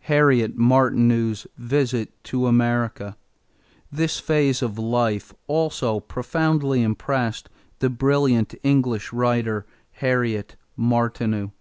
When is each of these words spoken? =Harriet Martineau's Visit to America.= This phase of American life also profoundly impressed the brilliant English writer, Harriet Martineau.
=Harriet 0.00 0.56
Martineau's 0.56 1.46
Visit 1.56 2.10
to 2.24 2.48
America.= 2.48 3.16
This 3.92 4.18
phase 4.18 4.60
of 4.60 4.70
American 4.72 4.90
life 4.90 5.34
also 5.46 6.00
profoundly 6.00 6.82
impressed 6.82 7.48
the 7.78 7.88
brilliant 7.88 8.56
English 8.64 9.12
writer, 9.12 9.64
Harriet 9.92 10.56
Martineau. 10.76 11.52